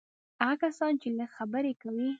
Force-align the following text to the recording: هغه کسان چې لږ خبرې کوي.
هغه 0.43 0.55
کسان 0.63 0.91
چې 1.01 1.07
لږ 1.17 1.29
خبرې 1.37 1.73
کوي. 1.81 2.09